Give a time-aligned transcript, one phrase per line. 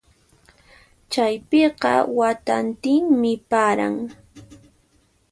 [1.11, 3.95] Chaypiqa watantinmi paran.